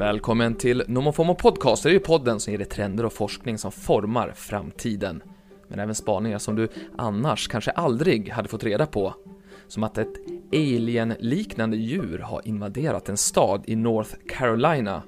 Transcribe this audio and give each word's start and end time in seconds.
Välkommen 0.00 0.54
till 0.54 0.82
NomoFomo 0.88 1.34
Podcast, 1.34 1.82
det 1.82 1.88
är 1.88 1.92
ju 1.92 2.00
podden 2.00 2.40
som 2.40 2.50
ger 2.50 2.58
dig 2.58 2.66
trender 2.66 3.04
och 3.04 3.12
forskning 3.12 3.58
som 3.58 3.72
formar 3.72 4.32
framtiden. 4.36 5.22
Men 5.68 5.78
även 5.78 5.94
spaningar 5.94 6.38
som 6.38 6.56
du 6.56 6.68
annars 6.98 7.48
kanske 7.48 7.70
aldrig 7.70 8.30
hade 8.30 8.48
fått 8.48 8.64
reda 8.64 8.86
på. 8.86 9.14
Som 9.68 9.84
att 9.84 9.98
ett 9.98 10.12
alien-liknande 10.52 11.76
djur 11.76 12.18
har 12.18 12.48
invaderat 12.48 13.08
en 13.08 13.16
stad 13.16 13.64
i 13.66 13.76
North 13.76 14.14
Carolina 14.28 15.02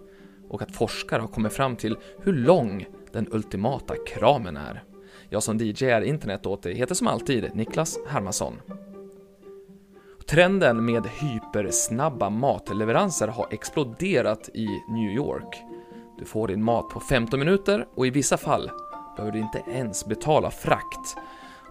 och 0.48 0.62
att 0.62 0.76
forskare 0.76 1.20
har 1.20 1.28
kommit 1.28 1.52
fram 1.52 1.76
till 1.76 1.96
hur 2.22 2.32
lång 2.32 2.86
den 3.12 3.28
ultimata 3.30 3.94
kramen 4.06 4.56
är. 4.56 4.82
Jag 5.28 5.42
som 5.42 5.58
DJ 5.58 5.84
är 5.84 6.02
internet 6.02 6.46
åt 6.46 6.62
dig 6.62 6.74
heter 6.74 6.94
som 6.94 7.06
alltid 7.06 7.50
Niklas 7.54 7.98
Hermansson. 8.08 8.54
Trenden 10.32 10.84
med 10.84 11.06
hypersnabba 11.06 12.30
matleveranser 12.30 13.28
har 13.28 13.46
exploderat 13.50 14.48
i 14.54 14.66
New 14.88 15.10
York. 15.10 15.62
Du 16.18 16.24
får 16.24 16.48
din 16.48 16.62
mat 16.62 16.88
på 16.88 17.00
15 17.00 17.38
minuter 17.38 17.86
och 17.94 18.06
i 18.06 18.10
vissa 18.10 18.36
fall 18.36 18.70
behöver 19.16 19.32
du 19.32 19.38
inte 19.38 19.62
ens 19.70 20.06
betala 20.06 20.50
frakt. 20.50 21.16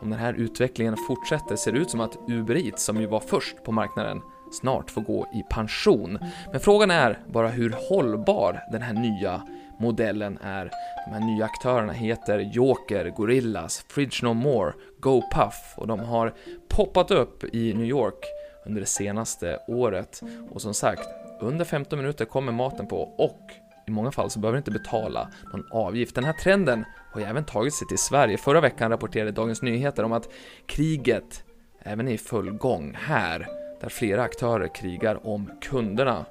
Om 0.02 0.10
den 0.10 0.20
här 0.20 0.34
utvecklingen 0.34 0.98
fortsätter 1.08 1.56
ser 1.56 1.72
det 1.72 1.80
ut 1.80 1.90
som 1.90 2.02
att 2.02 2.18
Uber 2.28 2.56
Eats, 2.56 2.84
som 2.84 3.02
ju 3.02 3.08
var 3.08 3.20
först 3.20 3.64
på 3.64 3.72
marknaden, 3.72 4.22
snart 4.52 4.92
får 4.92 5.02
gå 5.02 5.28
i 5.34 5.54
pension. 5.54 6.20
Men 6.52 6.60
frågan 6.60 6.92
är 6.92 7.20
bara 7.34 7.48
hur 7.48 7.76
hållbar 7.90 8.60
den 8.72 8.82
här 8.82 8.94
nya 8.94 9.42
modellen 9.80 10.38
är. 10.42 10.72
De 11.08 11.14
här 11.14 11.36
nya 11.36 11.46
aktörerna 11.46 11.94
heter 11.94 12.40
Joker, 12.40 13.10
Gorillas, 13.10 13.86
Fridge 13.88 14.26
No 14.26 14.34
More, 14.34 14.74
GoPuff 15.00 15.74
och 15.78 15.88
de 15.88 16.00
har 16.00 16.34
poppat 16.70 17.12
upp 17.12 17.44
i 17.56 17.74
New 17.74 17.88
York 17.88 18.41
under 18.66 18.82
det 18.82 18.88
senaste 18.88 19.60
året. 19.68 20.22
Och 20.50 20.62
som 20.62 20.74
sagt, 20.74 21.10
under 21.42 21.66
15 21.66 22.00
minuter 22.00 22.26
kommer 22.26 22.52
maten 22.52 22.88
på 22.88 23.02
och 23.18 23.52
i 23.88 23.92
många 23.92 24.12
fall 24.12 24.30
så 24.30 24.40
behöver 24.40 24.56
du 24.56 24.60
inte 24.60 24.72
betala 24.72 25.30
någon 25.54 25.68
avgift. 25.72 26.16
Den 26.16 26.24
här 26.24 26.34
trenden 26.34 26.86
har 27.12 27.22
ju 27.22 27.28
även 27.28 27.46
tagit 27.46 27.74
sig 27.74 27.88
till 27.88 27.98
Sverige. 27.98 28.38
Förra 28.38 28.62
veckan 28.62 28.92
rapporterade 28.92 29.32
Dagens 29.32 29.62
Nyheter 29.62 30.04
om 30.04 30.12
att 30.12 30.30
kriget 30.66 31.44
även 31.80 32.08
är 32.08 32.12
i 32.12 32.18
full 32.18 32.52
gång 32.52 32.98
här, 33.00 33.48
där 33.82 33.90
flera 33.90 34.24
aktörer 34.24 34.76
krigar 34.76 35.28
om 35.28 35.52
kunderna. 35.62 36.26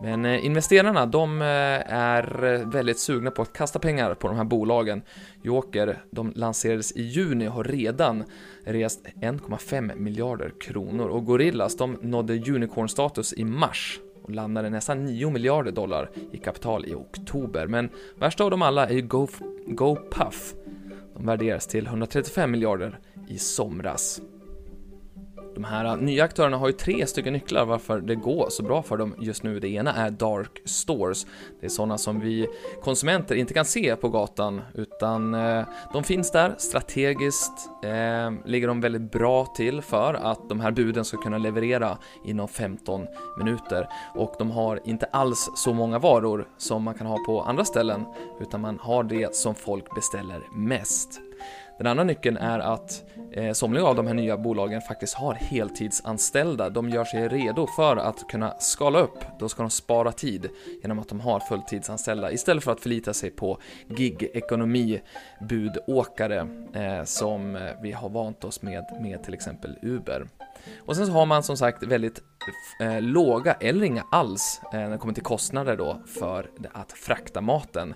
Men 0.00 0.24
eh, 0.24 0.46
investerarna, 0.46 1.06
de 1.06 1.42
eh, 1.42 1.46
är 1.94 2.44
eh, 2.44 2.68
väldigt 2.68 2.98
sugna 2.98 3.30
på 3.30 3.42
att 3.42 3.52
kasta 3.52 3.78
pengar 3.78 4.14
på 4.14 4.28
de 4.28 4.36
här 4.36 4.44
bolagen. 4.44 5.02
Joker, 5.42 6.04
de 6.10 6.32
lanserades 6.34 6.92
i 6.92 7.02
juni 7.02 7.48
och 7.48 7.52
har 7.52 7.64
redan 7.64 8.24
rest 8.64 9.06
1,5 9.20 9.96
miljarder 9.96 10.52
kronor 10.60 11.08
och 11.08 11.24
Gorillas, 11.24 11.76
de 11.76 11.98
nådde 12.00 12.34
unicorn-status 12.34 13.32
i 13.32 13.44
mars 13.44 14.00
och 14.22 14.30
landade 14.30 14.70
nästan 14.70 15.04
9 15.04 15.30
miljarder 15.30 15.72
dollar 15.72 16.10
i 16.32 16.38
kapital 16.38 16.84
i 16.86 16.94
oktober. 16.94 17.66
Men 17.66 17.90
värst 18.18 18.40
av 18.40 18.50
dem 18.50 18.62
alla 18.62 18.88
är 18.88 18.94
ju 18.94 19.02
Go, 19.02 19.28
GoPuff. 19.66 20.54
De 21.14 21.26
värderas 21.26 21.66
till 21.66 21.86
135 21.86 22.50
miljarder 22.50 22.98
i 23.28 23.38
somras. 23.38 24.20
De 25.56 25.64
här 25.64 25.96
nya 25.96 26.24
aktörerna 26.24 26.56
har 26.56 26.66
ju 26.66 26.72
tre 26.72 27.06
stycken 27.06 27.32
nycklar 27.32 27.64
varför 27.64 28.00
det 28.00 28.14
går 28.14 28.46
så 28.50 28.62
bra 28.62 28.82
för 28.82 28.96
dem 28.96 29.14
just 29.18 29.42
nu. 29.42 29.60
Det 29.60 29.68
ena 29.68 29.94
är 29.94 30.10
Dark 30.10 30.62
Stores. 30.64 31.26
Det 31.60 31.66
är 31.66 31.70
sådana 31.70 31.98
som 31.98 32.20
vi 32.20 32.46
konsumenter 32.82 33.34
inte 33.34 33.54
kan 33.54 33.64
se 33.64 33.96
på 33.96 34.08
gatan 34.08 34.62
utan 34.74 35.34
eh, 35.34 35.64
de 35.92 36.04
finns 36.04 36.30
där 36.30 36.54
strategiskt, 36.58 37.52
eh, 37.82 38.32
ligger 38.44 38.68
de 38.68 38.80
väldigt 38.80 39.12
bra 39.12 39.46
till 39.46 39.82
för 39.82 40.14
att 40.14 40.48
de 40.48 40.60
här 40.60 40.70
buden 40.70 41.04
ska 41.04 41.16
kunna 41.16 41.38
leverera 41.38 41.98
inom 42.24 42.48
15 42.48 43.06
minuter 43.38 43.88
och 44.14 44.34
de 44.38 44.50
har 44.50 44.80
inte 44.84 45.06
alls 45.06 45.50
så 45.56 45.72
många 45.72 45.98
varor 45.98 46.48
som 46.58 46.82
man 46.82 46.94
kan 46.94 47.06
ha 47.06 47.18
på 47.26 47.42
andra 47.42 47.64
ställen 47.64 48.04
utan 48.40 48.60
man 48.60 48.78
har 48.82 49.04
det 49.04 49.36
som 49.36 49.54
folk 49.54 49.94
beställer 49.94 50.40
mest. 50.54 51.20
Den 51.78 51.86
andra 51.86 52.04
nyckeln 52.04 52.36
är 52.36 52.58
att 52.58 53.04
eh, 53.32 53.52
somliga 53.52 53.84
av 53.84 53.96
de 53.96 54.06
här 54.06 54.14
nya 54.14 54.36
bolagen 54.36 54.80
faktiskt 54.80 55.14
har 55.14 55.34
heltidsanställda. 55.34 56.70
De 56.70 56.90
gör 56.90 57.04
sig 57.04 57.28
redo 57.28 57.66
för 57.66 57.96
att 57.96 58.28
kunna 58.28 58.54
skala 58.58 59.00
upp. 59.00 59.18
Då 59.38 59.48
ska 59.48 59.62
de 59.62 59.70
spara 59.70 60.12
tid 60.12 60.48
genom 60.82 60.98
att 60.98 61.08
de 61.08 61.20
har 61.20 61.40
fulltidsanställda 61.40 62.32
istället 62.32 62.64
för 62.64 62.72
att 62.72 62.80
förlita 62.80 63.14
sig 63.14 63.30
på 63.30 63.58
gig-ekonomi, 63.88 65.00
budåkare 65.48 66.48
eh, 66.72 67.04
som 67.04 67.58
vi 67.82 67.92
har 67.92 68.08
vant 68.08 68.44
oss 68.44 68.62
med 68.62 68.84
med 69.00 69.22
till 69.22 69.34
exempel 69.34 69.78
Uber. 69.82 70.28
Och 70.86 70.96
sen 70.96 71.06
så 71.06 71.12
har 71.12 71.26
man 71.26 71.42
som 71.42 71.56
sagt 71.56 71.82
väldigt 71.82 72.22
eh, 72.80 73.00
låga 73.00 73.52
eller 73.52 73.84
inga 73.86 74.04
alls 74.10 74.60
eh, 74.72 74.78
när 74.78 74.90
det 74.90 74.98
kommer 74.98 75.14
till 75.14 75.22
kostnader 75.22 75.76
då 75.76 76.00
för 76.06 76.50
att 76.72 76.92
frakta 76.92 77.40
maten. 77.40 77.94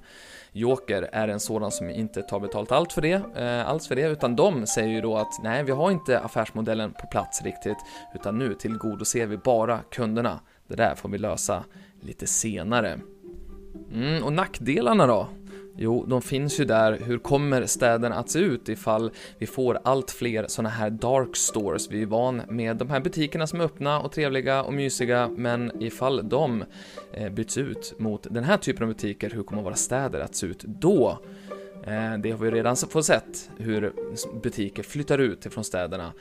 Joker 0.52 1.08
är 1.12 1.28
en 1.28 1.40
sådan 1.40 1.70
som 1.70 1.90
inte 1.90 2.22
tar 2.22 2.40
betalt 2.40 2.72
allt 2.72 2.92
för 2.92 3.02
det, 3.02 3.22
eh, 3.36 3.68
alls 3.68 3.88
för 3.88 3.96
det, 3.96 4.02
utan 4.02 4.36
de 4.36 4.66
säger 4.66 4.88
ju 4.88 5.00
då 5.00 5.16
att 5.16 5.42
nej, 5.42 5.64
vi 5.64 5.72
har 5.72 5.90
inte 5.90 6.20
affärsmodellen 6.20 6.92
på 6.92 7.06
plats 7.06 7.42
riktigt, 7.42 7.78
utan 8.14 8.38
nu 8.38 8.54
tillgodoser 8.54 9.26
vi 9.26 9.36
bara 9.36 9.80
kunderna. 9.90 10.40
Det 10.68 10.76
där 10.76 10.94
får 10.94 11.08
vi 11.08 11.18
lösa 11.18 11.64
lite 12.00 12.26
senare. 12.26 13.00
Mm, 13.92 14.24
och 14.24 14.32
nackdelarna 14.32 15.06
då? 15.06 15.28
Jo, 15.82 16.04
de 16.08 16.22
finns 16.22 16.60
ju 16.60 16.64
där. 16.64 16.98
Hur 17.04 17.18
kommer 17.18 17.66
städerna 17.66 18.16
att 18.16 18.30
se 18.30 18.38
ut 18.38 18.68
ifall 18.68 19.10
vi 19.38 19.46
får 19.46 19.78
allt 19.84 20.10
fler 20.10 20.46
sådana 20.48 20.68
här 20.68 20.90
dark 20.90 21.36
stores? 21.36 21.90
Vi 21.90 22.02
är 22.02 22.06
van 22.06 22.42
med 22.48 22.76
de 22.76 22.90
här 22.90 23.00
butikerna 23.00 23.46
som 23.46 23.60
är 23.60 23.64
öppna 23.64 24.00
och 24.00 24.12
trevliga 24.12 24.62
och 24.62 24.72
mysiga, 24.72 25.30
men 25.36 25.82
ifall 25.82 26.28
de 26.28 26.64
eh, 27.12 27.32
byts 27.32 27.58
ut 27.58 27.94
mot 27.98 28.26
den 28.30 28.44
här 28.44 28.56
typen 28.56 28.82
av 28.82 28.88
butiker, 28.88 29.30
hur 29.30 29.42
kommer 29.42 29.62
våra 29.62 29.74
städer 29.74 30.20
att 30.20 30.34
se 30.34 30.46
ut 30.46 30.62
då? 30.62 31.18
Eh, 31.84 32.18
det 32.18 32.30
har 32.30 32.38
vi 32.38 32.50
redan 32.50 32.76
fått 32.76 33.04
sett 33.04 33.50
hur 33.56 33.92
butiker 34.42 34.82
flyttar 34.82 35.18
ut 35.18 35.46
ifrån 35.46 35.64
städerna 35.64 36.12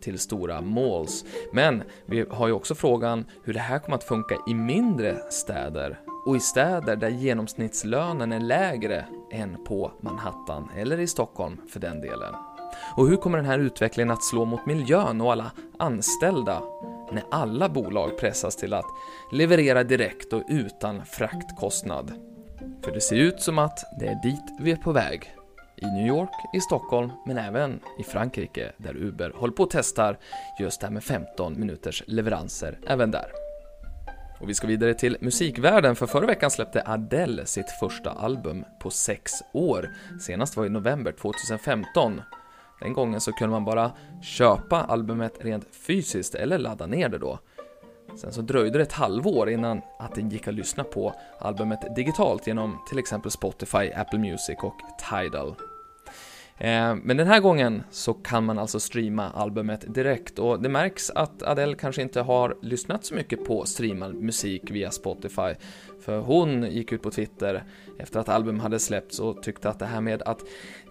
till 0.00 0.18
stora 0.18 0.60
malls. 0.60 1.24
Men 1.52 1.82
vi 2.06 2.24
har 2.30 2.46
ju 2.46 2.52
också 2.52 2.74
frågan 2.74 3.24
hur 3.44 3.52
det 3.52 3.60
här 3.60 3.78
kommer 3.78 3.96
att 3.96 4.04
funka 4.04 4.36
i 4.48 4.54
mindre 4.54 5.16
städer 5.30 6.00
och 6.24 6.36
i 6.36 6.40
städer 6.40 6.96
där 6.96 7.08
genomsnittslönen 7.08 8.32
är 8.32 8.40
lägre 8.40 9.04
än 9.30 9.64
på 9.64 9.92
Manhattan 10.00 10.70
eller 10.76 11.00
i 11.00 11.06
Stockholm 11.06 11.60
för 11.68 11.80
den 11.80 12.00
delen. 12.00 12.34
Och 12.96 13.08
hur 13.08 13.16
kommer 13.16 13.38
den 13.38 13.46
här 13.46 13.58
utvecklingen 13.58 14.10
att 14.10 14.24
slå 14.24 14.44
mot 14.44 14.66
miljön 14.66 15.20
och 15.20 15.32
alla 15.32 15.50
anställda 15.78 16.62
när 17.12 17.24
alla 17.30 17.68
bolag 17.68 18.18
pressas 18.18 18.56
till 18.56 18.74
att 18.74 18.86
leverera 19.32 19.84
direkt 19.84 20.32
och 20.32 20.42
utan 20.48 21.04
fraktkostnad? 21.04 22.12
För 22.82 22.92
det 22.92 23.00
ser 23.00 23.16
ut 23.16 23.40
som 23.40 23.58
att 23.58 23.98
det 24.00 24.06
är 24.06 24.22
dit 24.22 24.44
vi 24.60 24.72
är 24.72 24.76
på 24.76 24.92
väg. 24.92 25.34
I 25.76 25.86
New 25.86 26.06
York, 26.06 26.30
i 26.54 26.60
Stockholm, 26.60 27.10
men 27.26 27.38
även 27.38 27.80
i 27.98 28.02
Frankrike 28.02 28.72
där 28.76 28.96
Uber 28.96 29.32
håller 29.34 29.54
på 29.54 29.62
och 29.62 29.70
testar 29.70 30.18
just 30.60 30.80
det 30.80 30.86
här 30.86 30.94
med 30.94 31.04
15 31.04 31.60
minuters 31.60 32.02
leveranser 32.06 32.78
även 32.86 33.10
där. 33.10 33.43
Och 34.44 34.50
vi 34.50 34.54
ska 34.54 34.66
vidare 34.66 34.94
till 34.94 35.16
musikvärlden, 35.20 35.96
för 35.96 36.06
förra 36.06 36.26
veckan 36.26 36.50
släppte 36.50 36.82
Adele 36.86 37.46
sitt 37.46 37.70
första 37.70 38.10
album 38.10 38.64
på 38.80 38.90
sex 38.90 39.32
år. 39.52 39.90
Senast 40.20 40.56
var 40.56 40.66
i 40.66 40.68
november 40.68 41.12
2015. 41.12 42.22
Den 42.80 42.92
gången 42.92 43.20
så 43.20 43.32
kunde 43.32 43.50
man 43.50 43.64
bara 43.64 43.92
köpa 44.22 44.82
albumet 44.82 45.38
rent 45.40 45.66
fysiskt 45.86 46.34
eller 46.34 46.58
ladda 46.58 46.86
ner 46.86 47.08
det 47.08 47.18
då. 47.18 47.38
Sen 48.16 48.32
så 48.32 48.42
dröjde 48.42 48.78
det 48.78 48.82
ett 48.82 48.92
halvår 48.92 49.50
innan 49.50 49.80
att 49.98 50.14
det 50.14 50.20
gick 50.20 50.48
att 50.48 50.54
lyssna 50.54 50.84
på 50.84 51.14
albumet 51.38 51.96
digitalt 51.96 52.46
genom 52.46 52.78
till 52.88 52.98
exempel 52.98 53.30
Spotify, 53.30 53.90
Apple 53.96 54.18
Music 54.18 54.56
och 54.62 54.76
Tidal. 55.10 55.54
Eh, 56.58 56.96
men 57.02 57.16
den 57.16 57.26
här 57.26 57.40
gången 57.40 57.82
så 57.90 58.14
kan 58.14 58.44
man 58.44 58.58
alltså 58.58 58.80
streama 58.80 59.30
albumet 59.30 59.94
direkt. 59.94 60.38
Och 60.38 60.62
det 60.62 60.68
märks 60.68 61.10
att 61.10 61.42
Adele 61.42 61.74
kanske 61.74 62.02
inte 62.02 62.20
har 62.20 62.56
lyssnat 62.62 63.04
så 63.04 63.14
mycket 63.14 63.44
på 63.44 63.64
streamad 63.64 64.14
musik 64.14 64.70
via 64.70 64.90
Spotify. 64.90 65.54
För 66.00 66.18
hon 66.18 66.62
gick 66.62 66.92
ut 66.92 67.02
på 67.02 67.10
Twitter 67.10 67.64
efter 67.98 68.20
att 68.20 68.28
albumet 68.28 68.62
hade 68.62 68.78
släppts 68.78 69.18
och 69.18 69.42
tyckte 69.42 69.68
att 69.68 69.78
det 69.78 69.86
här 69.86 70.00
med 70.00 70.22
att 70.22 70.40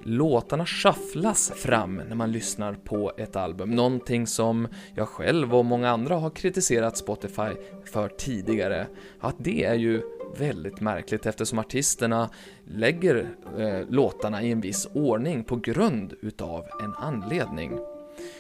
låtarna 0.04 0.66
shufflas 0.66 1.52
fram 1.56 2.02
när 2.08 2.16
man 2.16 2.32
lyssnar 2.32 2.74
på 2.74 3.12
ett 3.18 3.36
album, 3.36 3.72
någonting 3.72 4.28
som 4.28 4.68
jag 4.96 5.08
själv 5.08 5.56
och 5.56 5.66
många 5.66 5.90
andra 5.90 6.16
har 6.16 6.30
kritiserat 6.30 6.98
Spotify 6.98 7.50
för 7.86 8.10
tidigare, 8.10 8.88
att 9.20 9.36
det 9.38 9.66
är 9.66 9.76
ju 9.76 10.02
väldigt 10.38 10.82
märkligt 10.82 11.26
eftersom 11.26 11.60
artisterna 11.60 12.30
lägger 12.66 13.36
eh, 13.58 13.90
låtarna 13.90 14.42
i 14.42 14.52
en 14.52 14.62
viss 14.62 14.88
ordning 14.94 15.44
på 15.44 15.56
grund 15.56 16.14
utav 16.22 16.66
en 16.84 16.94
anledning. 16.94 17.80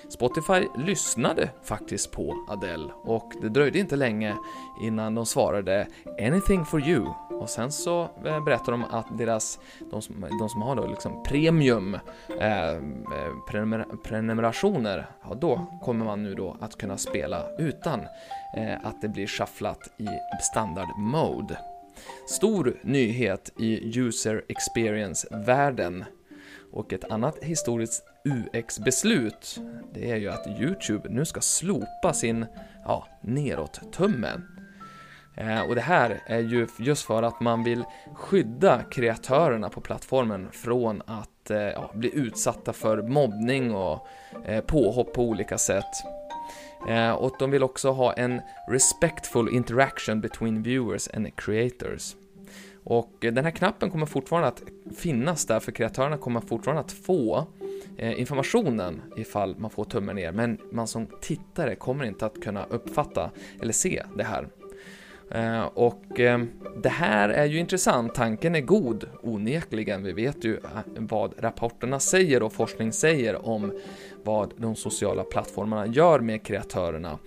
Spotify 0.09 0.67
lyssnade 0.77 1.49
faktiskt 1.63 2.11
på 2.11 2.45
Adele 2.49 2.91
och 3.03 3.33
det 3.41 3.49
dröjde 3.49 3.79
inte 3.79 3.95
länge 3.95 4.35
innan 4.81 5.15
de 5.15 5.25
svarade 5.25 5.87
“Anything 6.19 6.65
for 6.65 6.87
you” 6.87 7.07
och 7.29 7.49
sen 7.49 7.71
så 7.71 8.09
berättade 8.23 8.41
berättar 8.41 8.71
de 8.71 8.83
att 8.83 9.17
deras, 9.17 9.59
de 9.91 10.01
som, 10.01 10.25
de 10.39 10.49
som 10.49 10.61
har 10.61 10.75
då 10.75 10.87
liksom 10.87 11.23
premium 11.23 11.97
eh, 12.39 12.69
eh 12.69 12.79
prenumer 13.49 13.85
prenumerationer, 14.03 15.05
ja 15.23 15.33
då 15.33 15.79
kommer 15.81 16.05
man 16.05 16.23
nu 16.23 16.35
då 16.35 16.57
att 16.59 16.77
kunna 16.77 16.97
spela 16.97 17.49
utan 17.57 17.99
eh, 18.57 18.85
att 18.85 19.01
det 19.01 19.07
blir 19.07 19.27
shufflat 19.27 19.79
i 19.97 20.07
standard 20.41 20.97
mode. 20.97 21.72
Stor 22.27 22.77
nyhet 22.81 23.51
i 23.59 23.99
user 23.99 24.43
experience-världen. 24.47 26.05
Och 26.71 26.93
ett 26.93 27.11
annat 27.11 27.43
historiskt 27.43 28.03
UX-beslut, 28.25 29.59
det 29.93 30.11
är 30.11 30.15
ju 30.15 30.29
att 30.29 30.47
YouTube 30.47 31.09
nu 31.09 31.25
ska 31.25 31.41
slopa 31.41 32.13
sin, 32.13 32.45
ja, 32.85 33.07
neråt-tumme. 33.21 34.41
Eh, 35.35 35.61
och 35.61 35.75
det 35.75 35.81
här 35.81 36.21
är 36.25 36.39
ju 36.39 36.67
just 36.79 37.05
för 37.05 37.23
att 37.23 37.39
man 37.39 37.63
vill 37.63 37.83
skydda 38.13 38.83
kreatörerna 38.83 39.69
på 39.69 39.81
plattformen 39.81 40.51
från 40.51 41.01
att 41.05 41.51
eh, 41.51 41.57
ja, 41.57 41.91
bli 41.93 42.11
utsatta 42.15 42.73
för 42.73 43.01
mobbning 43.01 43.75
och 43.75 44.07
eh, 44.45 44.61
påhopp 44.61 45.13
på 45.13 45.21
olika 45.21 45.57
sätt. 45.57 46.03
Eh, 46.87 47.11
och 47.11 47.35
de 47.39 47.51
vill 47.51 47.63
också 47.63 47.91
ha 47.91 48.13
en 48.13 48.41
respectful 48.67 49.49
interaction 49.49 50.21
between 50.21 50.63
viewers 50.63 51.09
and 51.13 51.35
creators. 51.35 52.15
Och 52.83 53.13
den 53.19 53.43
här 53.43 53.51
knappen 53.51 53.91
kommer 53.91 54.05
fortfarande 54.05 54.47
att 54.47 54.63
finnas 54.97 55.45
där, 55.45 55.59
för 55.59 55.71
kreatörerna 55.71 56.17
kommer 56.17 56.41
fortfarande 56.41 56.81
att 56.81 56.91
få 56.91 57.47
eh, 57.97 58.19
informationen 58.19 59.01
ifall 59.17 59.55
man 59.57 59.69
får 59.69 59.85
tummen 59.85 60.15
ner, 60.15 60.31
men 60.31 60.57
man 60.71 60.87
som 60.87 61.07
tittare 61.21 61.75
kommer 61.75 62.05
inte 62.05 62.25
att 62.25 62.41
kunna 62.41 62.65
uppfatta 62.65 63.31
eller 63.61 63.73
se 63.73 64.03
det 64.17 64.23
här. 64.23 64.47
Eh, 65.31 65.63
och 65.63 66.19
eh, 66.19 66.39
det 66.83 66.89
här 66.89 67.29
är 67.29 67.45
ju 67.45 67.59
intressant, 67.59 68.15
tanken 68.15 68.55
är 68.55 68.61
god 68.61 69.09
onekligen. 69.21 70.03
Vi 70.03 70.11
vet 70.11 70.43
ju 70.43 70.55
eh, 70.55 70.61
vad 70.95 71.33
rapporterna 71.37 71.99
säger 71.99 72.43
och 72.43 72.53
forskning 72.53 72.91
säger 72.91 73.45
om 73.47 73.79
vad 74.23 74.53
de 74.57 74.75
sociala 74.75 75.23
plattformarna 75.23 75.87
gör 75.87 76.19
med 76.19 76.43
kreatörerna. 76.43 77.19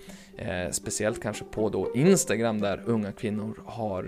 speciellt 0.70 1.22
kanske 1.22 1.44
på 1.44 1.68
då 1.68 1.94
Instagram 1.94 2.60
där 2.60 2.82
unga 2.86 3.12
kvinnor 3.12 3.62
har 3.66 4.02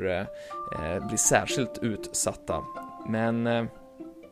blivit 1.00 1.20
särskilt 1.20 1.78
utsatta. 1.82 2.64
Men 3.08 3.68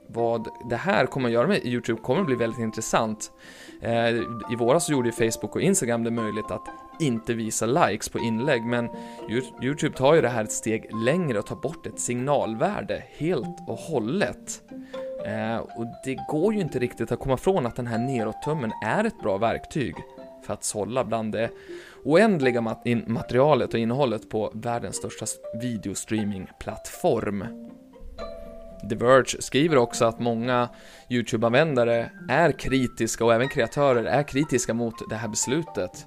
vad 0.07 0.49
det 0.71 0.77
här 0.77 1.07
kommer 1.07 1.29
att 1.29 1.33
göra 1.33 1.47
med 1.47 1.65
YouTube 1.65 2.01
kommer 2.01 2.21
att 2.21 2.27
bli 2.27 2.37
väldigt 2.37 2.61
intressant. 2.61 3.33
I 4.53 4.57
våras 4.57 4.87
så 4.87 4.93
gjorde 4.93 5.09
ju 5.09 5.31
Facebook 5.31 5.57
och 5.57 5.63
Instagram 5.63 6.05
det 6.05 6.11
möjligt 6.11 6.51
att 6.51 6.69
inte 7.01 7.35
visa 7.35 7.67
likes 7.67 8.09
på 8.09 8.19
inlägg, 8.19 8.65
men 8.65 8.89
Youtube 9.63 9.97
tar 9.97 10.15
ju 10.15 10.21
det 10.21 10.29
här 10.29 10.45
ett 10.45 10.53
steg 10.53 10.95
längre 11.05 11.39
och 11.39 11.47
tar 11.47 11.57
bort 11.57 11.87
ett 11.87 12.01
signalvärde 12.01 13.03
helt 13.17 13.69
och 13.69 13.79
hållet. 13.79 14.63
Eh, 15.27 15.57
och 15.57 15.87
det 16.05 16.19
går 16.29 16.55
ju 16.55 16.61
inte 16.61 16.79
riktigt 16.79 17.13
att 17.13 17.19
komma 17.19 17.35
ifrån 17.35 17.67
att 17.67 17.77
den 17.77 17.87
här 17.87 17.99
neråttummen 17.99 18.73
är 18.85 19.05
ett 19.05 19.21
bra 19.23 19.39
verktyg 19.39 19.95
för 20.47 20.53
att 20.55 20.65
sålla 20.65 21.05
bland 21.05 21.33
det 21.33 21.51
oändliga 22.05 22.61
mat 22.61 22.85
materialet 23.07 23.75
och 23.75 23.81
innehållet 23.81 24.31
på 24.31 24.51
världens 24.55 24.97
största 24.97 25.27
videostreamingplattform. 25.61 27.45
The 28.89 28.95
Verge 28.95 29.43
skriver 29.43 29.77
också 29.77 30.05
att 30.05 30.21
många 30.21 30.69
YouTube-användare 31.11 32.11
är 32.29 32.53
kritiska 32.53 33.25
och 33.25 33.35
även 33.35 33.49
kreatörer 33.49 34.05
är 34.05 34.23
kritiska 34.23 34.75
mot 34.75 35.11
det 35.11 35.17
här 35.17 35.29
beslutet. 35.29 36.07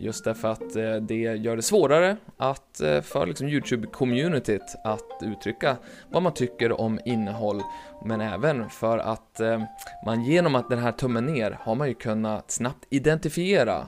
Just 0.00 0.24
därför 0.24 0.48
att 0.48 0.76
eh, 0.76 0.96
det 0.96 1.14
gör 1.14 1.56
det 1.56 1.62
svårare 1.62 2.16
att 2.36 2.80
eh, 2.80 3.00
för 3.00 3.26
liksom 3.26 3.48
YouTube-communityt 3.48 4.76
att 4.84 5.22
uttrycka 5.22 5.76
vad 6.10 6.22
man 6.22 6.34
tycker 6.34 6.80
om 6.80 7.00
innehåll, 7.04 7.62
men 8.04 8.20
även 8.20 8.70
för 8.70 8.98
att 8.98 9.40
eh, 9.40 9.62
man 10.06 10.24
genom 10.24 10.54
att 10.54 10.68
den 10.68 10.78
här 10.78 10.92
tummen 10.92 11.26
ner 11.26 11.58
har 11.60 11.74
man 11.74 11.88
ju 11.88 11.94
kunnat 11.94 12.50
snabbt 12.50 12.86
identifiera 12.90 13.86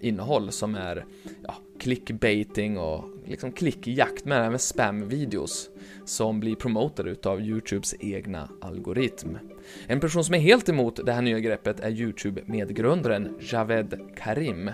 innehåll 0.00 0.52
som 0.52 0.74
är 0.74 1.04
ja, 1.44 1.54
clickbaiting 1.80 2.78
och 2.78 3.04
liksom 3.26 3.52
klickjakt, 3.52 4.24
men 4.24 4.44
även 4.44 4.58
spam-videos 4.58 5.68
som 6.04 6.40
blir 6.40 6.54
promotade 6.54 7.10
utav 7.10 7.40
YouTubes 7.40 7.94
egna 8.00 8.48
algoritm. 8.60 9.38
En 9.86 10.00
person 10.00 10.24
som 10.24 10.34
är 10.34 10.38
helt 10.38 10.68
emot 10.68 11.00
det 11.06 11.12
här 11.12 11.22
nya 11.22 11.40
greppet 11.40 11.80
är 11.80 11.90
YouTube-medgrundaren 11.90 13.38
Javed 13.40 14.00
Karim 14.16 14.70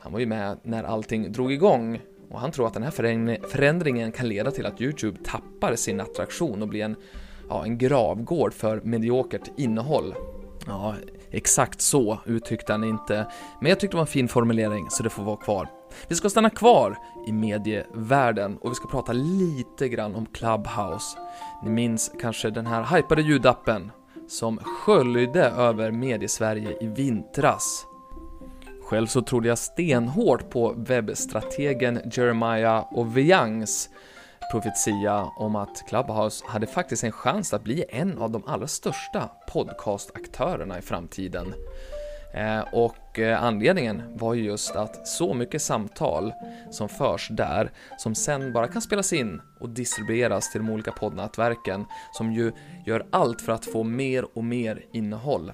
han 0.00 0.12
var 0.12 0.20
ju 0.20 0.26
med 0.26 0.58
när 0.62 0.84
allting 0.84 1.32
drog 1.32 1.52
igång 1.52 2.00
och 2.30 2.40
han 2.40 2.50
tror 2.50 2.66
att 2.66 2.74
den 2.74 2.82
här 2.82 2.90
förändringen 3.48 4.12
kan 4.12 4.28
leda 4.28 4.50
till 4.50 4.66
att 4.66 4.80
Youtube 4.80 5.18
tappar 5.24 5.74
sin 5.76 6.00
attraktion 6.00 6.62
och 6.62 6.68
blir 6.68 6.84
en, 6.84 6.96
ja, 7.48 7.64
en 7.64 7.78
gravgård 7.78 8.54
för 8.54 8.80
mediokert 8.80 9.50
innehåll. 9.56 10.14
Ja, 10.66 10.94
exakt 11.30 11.80
så 11.80 12.18
uttryckte 12.26 12.72
han 12.72 12.84
inte, 12.84 13.26
men 13.60 13.68
jag 13.68 13.80
tyckte 13.80 13.94
det 13.94 13.96
var 13.96 14.02
en 14.02 14.06
fin 14.06 14.28
formulering 14.28 14.90
så 14.90 15.02
det 15.02 15.10
får 15.10 15.22
vara 15.22 15.36
kvar. 15.36 15.68
Vi 16.08 16.14
ska 16.14 16.30
stanna 16.30 16.50
kvar 16.50 16.98
i 17.26 17.32
medievärlden 17.32 18.56
och 18.56 18.70
vi 18.70 18.74
ska 18.74 18.88
prata 18.88 19.12
lite 19.12 19.88
grann 19.88 20.14
om 20.14 20.26
Clubhouse. 20.26 21.18
Ni 21.64 21.70
minns 21.70 22.12
kanske 22.20 22.50
den 22.50 22.66
här 22.66 22.96
hypade 22.96 23.22
ljudappen 23.22 23.90
som 24.28 24.58
sköljde 24.58 25.44
över 25.44 25.90
mediesverige 25.90 26.76
i 26.80 26.86
vintras. 26.86 27.86
Själv 28.90 29.06
så 29.06 29.22
trodde 29.22 29.48
jag 29.48 29.58
stenhårt 29.58 30.50
på 30.50 30.74
webbstrategen 30.76 32.00
Jeremiah 32.12 32.84
Oviangs 32.90 33.88
profetia 34.52 35.22
om 35.36 35.56
att 35.56 35.88
Clubhouse 35.88 36.44
hade 36.48 36.66
faktiskt 36.66 37.04
en 37.04 37.12
chans 37.12 37.54
att 37.54 37.64
bli 37.64 37.84
en 37.88 38.18
av 38.18 38.30
de 38.30 38.44
allra 38.46 38.66
största 38.66 39.30
podcastaktörerna 39.52 40.78
i 40.78 40.82
framtiden. 40.82 41.54
Eh, 42.34 42.60
och 42.74 43.18
eh, 43.18 43.44
anledningen 43.44 44.02
var 44.18 44.34
ju 44.34 44.44
just 44.44 44.76
att 44.76 45.08
så 45.08 45.34
mycket 45.34 45.62
samtal 45.62 46.32
som 46.70 46.88
förs 46.88 47.28
där, 47.30 47.70
som 47.98 48.14
sen 48.14 48.52
bara 48.52 48.68
kan 48.68 48.82
spelas 48.82 49.12
in 49.12 49.40
och 49.60 49.68
distribueras 49.68 50.52
till 50.52 50.60
de 50.60 50.70
olika 50.70 50.92
poddnätverken, 50.92 51.84
som 52.12 52.32
ju 52.32 52.52
gör 52.86 53.06
allt 53.12 53.40
för 53.40 53.52
att 53.52 53.64
få 53.64 53.84
mer 53.84 54.38
och 54.38 54.44
mer 54.44 54.84
innehåll. 54.92 55.52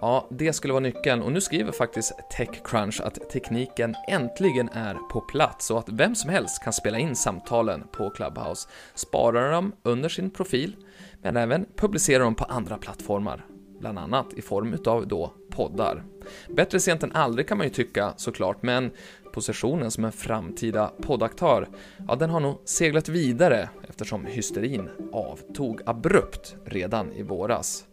Ja, 0.00 0.28
det 0.30 0.52
skulle 0.52 0.72
vara 0.72 0.82
nyckeln 0.82 1.22
och 1.22 1.32
nu 1.32 1.40
skriver 1.40 1.72
faktiskt 1.72 2.12
Techcrunch 2.30 3.00
att 3.00 3.30
tekniken 3.30 3.94
äntligen 4.08 4.68
är 4.68 4.94
på 4.94 5.20
plats 5.20 5.70
och 5.70 5.78
att 5.78 5.88
vem 5.88 6.14
som 6.14 6.30
helst 6.30 6.62
kan 6.64 6.72
spela 6.72 6.98
in 6.98 7.16
samtalen 7.16 7.84
på 7.92 8.10
Clubhouse, 8.10 8.68
spara 8.94 9.50
dem 9.50 9.72
under 9.82 10.08
sin 10.08 10.30
profil, 10.30 10.76
men 11.22 11.36
även 11.36 11.66
publicera 11.76 12.22
dem 12.22 12.34
på 12.34 12.44
andra 12.44 12.78
plattformar, 12.78 13.46
bland 13.80 13.98
annat 13.98 14.32
i 14.32 14.42
form 14.42 14.74
utav 14.74 15.08
då 15.08 15.32
poddar. 15.50 16.04
Bättre 16.48 16.80
sent 16.80 17.02
än 17.02 17.12
aldrig 17.12 17.48
kan 17.48 17.58
man 17.58 17.66
ju 17.66 17.72
tycka 17.72 18.12
såklart, 18.16 18.62
men 18.62 18.90
positionen 19.32 19.90
som 19.90 20.04
en 20.04 20.12
framtida 20.12 20.92
poddaktör, 21.02 21.68
ja 22.08 22.16
den 22.16 22.30
har 22.30 22.40
nog 22.40 22.60
seglat 22.64 23.08
vidare 23.08 23.68
eftersom 23.88 24.26
hysterin 24.26 24.88
avtog 25.12 25.80
abrupt 25.86 26.56
redan 26.64 27.12
i 27.12 27.22
våras. 27.22 27.84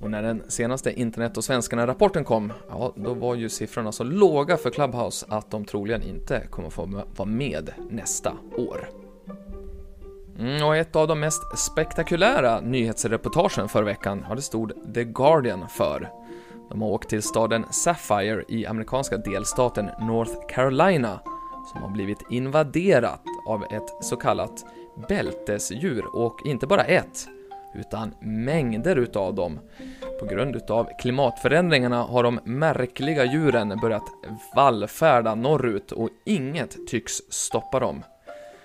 Och 0.00 0.10
när 0.10 0.22
den 0.22 0.42
senaste 0.48 0.92
internet 0.92 1.36
och 1.36 1.44
svenskarna-rapporten 1.44 2.24
kom, 2.24 2.52
ja, 2.68 2.92
då 2.96 3.14
var 3.14 3.34
ju 3.34 3.48
siffrorna 3.48 3.92
så 3.92 4.04
låga 4.04 4.56
för 4.56 4.70
Clubhouse 4.70 5.26
att 5.28 5.50
de 5.50 5.64
troligen 5.64 6.02
inte 6.02 6.46
kommer 6.50 6.70
få 6.70 7.04
vara 7.16 7.28
med 7.28 7.70
nästa 7.90 8.32
år. 8.56 8.88
Mm, 10.38 10.66
och 10.66 10.76
ett 10.76 10.96
av 10.96 11.08
de 11.08 11.20
mest 11.20 11.58
spektakulära 11.58 12.60
nyhetsreportagen 12.60 13.68
förra 13.68 13.84
veckan, 13.84 14.24
ja, 14.28 14.34
det 14.34 14.42
stod 14.42 14.94
The 14.94 15.04
Guardian 15.04 15.68
för. 15.68 16.10
De 16.70 16.82
har 16.82 16.88
åkt 16.88 17.08
till 17.08 17.22
staden 17.22 17.64
Sapphire 17.70 18.44
i 18.48 18.66
amerikanska 18.66 19.16
delstaten 19.16 19.90
North 20.00 20.32
Carolina 20.48 21.20
som 21.72 21.82
har 21.82 21.90
blivit 21.90 22.18
invaderat 22.30 23.22
av 23.48 23.64
ett 23.64 24.04
så 24.04 24.16
kallat 24.16 24.64
bältesdjur 25.08 26.16
och 26.16 26.40
inte 26.44 26.66
bara 26.66 26.84
ett, 26.84 27.28
utan 27.78 28.14
mängder 28.20 28.96
utav 28.96 29.34
dem. 29.34 29.60
På 30.20 30.26
grund 30.26 30.56
utav 30.56 30.88
klimatförändringarna 30.98 32.02
har 32.02 32.22
de 32.22 32.40
märkliga 32.44 33.24
djuren 33.24 33.78
börjat 33.82 34.04
vallfärda 34.56 35.34
norrut 35.34 35.92
och 35.92 36.08
inget 36.24 36.86
tycks 36.86 37.12
stoppa 37.28 37.80
dem. 37.80 38.04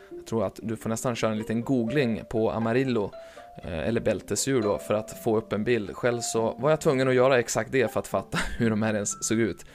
Jag 0.09 0.27
tror 0.27 0.45
att 0.45 0.59
du 0.63 0.75
får 0.75 0.89
nästan 0.89 1.15
köra 1.15 1.31
en 1.31 1.37
liten 1.37 1.61
googling 1.61 2.21
på 2.29 2.51
Amarillo 2.51 3.11
Eh, 3.57 3.87
eller 3.87 4.01
bältesdjur 4.01 4.61
då, 4.61 4.77
för 4.77 4.93
att 4.93 5.23
få 5.23 5.37
upp 5.37 5.53
en 5.53 5.63
bild. 5.63 5.95
Själv 5.95 6.19
så 6.21 6.55
var 6.59 6.69
jag 6.69 6.81
tvungen 6.81 7.07
att 7.07 7.13
göra 7.13 7.39
exakt 7.39 7.71
det 7.71 7.91
för 7.91 7.99
att 7.99 8.07
fatta 8.07 8.37
hur 8.57 8.69
de 8.69 8.81
här 8.81 8.93
ens 8.93 9.27
såg 9.27 9.39
ut. 9.39 9.65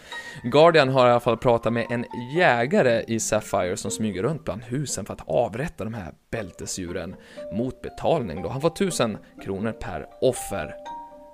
Guardian 0.43 0.89
har 0.89 1.09
i 1.09 1.11
alla 1.11 1.21
fall 1.21 1.37
pratat 1.37 1.73
med 1.73 1.87
en 1.91 2.05
jägare 2.37 3.05
i 3.09 3.21
Sapphire 3.21 3.77
som 3.77 3.91
smyger 3.91 4.23
runt 4.23 4.45
bland 4.45 4.63
husen 4.63 5.05
för 5.05 5.13
att 5.13 5.29
avrätta 5.29 5.85
de 5.85 5.95
här 5.95 6.15
bältesdjuren 6.31 7.17
mot 7.53 7.83
betalning 7.83 8.43
då. 8.43 8.49
Han 8.49 8.61
får 8.61 8.71
1000 8.71 9.19
kronor 9.45 9.73
per 9.73 10.07
offer. 10.21 10.75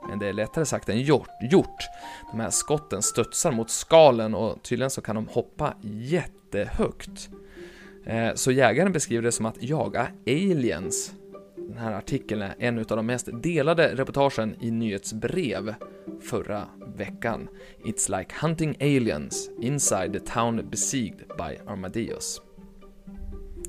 Men 0.08 0.18
det 0.18 0.28
är 0.28 0.32
lättare 0.32 0.66
sagt 0.66 0.88
än 0.88 1.00
gjort. 1.00 1.28
gjort. 1.50 1.88
De 2.32 2.40
här 2.40 2.50
skotten 2.50 3.02
studsar 3.02 3.52
mot 3.52 3.70
skalen 3.70 4.34
och 4.34 4.62
tydligen 4.62 4.90
så 4.90 5.02
kan 5.02 5.14
de 5.14 5.28
hoppa 5.28 5.74
jättehögt. 5.82 7.28
Eh, 8.06 8.34
så 8.34 8.52
jägaren 8.52 8.92
beskriver 8.92 9.22
det 9.22 9.32
som 9.32 9.46
att 9.46 9.62
jaga 9.62 10.06
aliens 10.26 11.12
den 11.72 11.80
här 11.80 11.92
artikeln 11.92 12.42
är 12.42 12.54
en 12.58 12.78
av 12.78 12.84
de 12.84 13.06
mest 13.06 13.28
delade 13.32 13.94
reportagen 13.94 14.56
i 14.60 14.70
nyhetsbrev 14.70 15.74
förra 16.20 16.66
veckan. 16.96 17.48
It's 17.84 18.18
like 18.18 18.34
hunting 18.40 18.76
aliens 18.80 19.50
inside 19.60 20.12
the 20.12 20.20
town 20.20 20.68
besieged 20.70 21.18
by 21.18 21.58
armadillos. 21.66 22.42